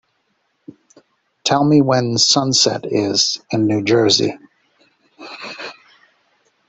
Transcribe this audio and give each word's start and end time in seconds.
Tell 1.43 1.63
me 1.63 1.83
when 1.83 2.17
Sunset 2.17 2.85
is 2.87 3.39
in 3.51 3.67
New 3.67 3.83
Jersey 3.83 4.33